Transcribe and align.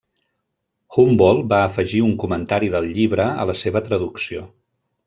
Humboldt 0.97 1.45
va 1.53 1.59
afegir 1.65 2.01
un 2.09 2.17
comentari 2.25 2.73
del 2.79 2.91
llibre 2.97 3.31
a 3.45 3.49
la 3.53 3.59
seva 3.65 3.89
traducció. 3.91 4.47